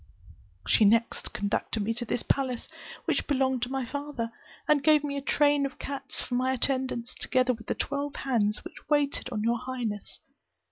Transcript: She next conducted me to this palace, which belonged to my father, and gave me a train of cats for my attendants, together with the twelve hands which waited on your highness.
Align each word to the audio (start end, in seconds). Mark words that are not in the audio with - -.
She 0.67 0.83
next 0.83 1.31
conducted 1.31 1.83
me 1.83 1.93
to 1.93 2.05
this 2.05 2.23
palace, 2.23 2.67
which 3.05 3.27
belonged 3.27 3.61
to 3.61 3.69
my 3.71 3.85
father, 3.85 4.31
and 4.67 4.83
gave 4.83 5.03
me 5.03 5.15
a 5.15 5.21
train 5.21 5.63
of 5.63 5.77
cats 5.77 6.19
for 6.19 6.33
my 6.33 6.53
attendants, 6.53 7.13
together 7.13 7.53
with 7.53 7.67
the 7.67 7.75
twelve 7.75 8.15
hands 8.15 8.63
which 8.65 8.89
waited 8.89 9.29
on 9.29 9.43
your 9.43 9.59
highness. 9.59 10.19